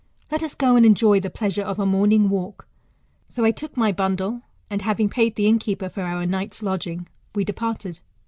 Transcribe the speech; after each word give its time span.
Let 0.31 0.41
us 0.41 0.55
go, 0.55 0.75
and 0.75 0.83
enjoy 0.83 1.19
the 1.19 1.29
pleasure 1.29 1.61
of 1.61 1.77
a 1.77 1.85
morning 1.85 2.27
walk. 2.31 2.67
So 3.29 3.45
I 3.45 3.51
took 3.51 3.77
my 3.77 3.91
bundle, 3.91 4.41
and 4.67 4.81
having 4.81 5.09
paid 5.09 5.35
the 5.35 5.45
innkeeper 5.45 5.89
for 5.89 6.01
our 6.01 6.25
night's 6.25 6.63
lodging, 6.63 7.07
we 7.35 7.45
de 7.45 7.53
parted. 7.53 7.99